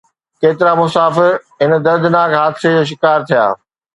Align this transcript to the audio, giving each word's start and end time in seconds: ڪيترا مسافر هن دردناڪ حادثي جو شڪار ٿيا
ڪيترا 0.41 0.71
مسافر 0.81 1.29
هن 1.61 1.71
دردناڪ 1.85 2.31
حادثي 2.39 2.69
جو 2.77 2.83
شڪار 2.95 3.19
ٿيا 3.31 3.45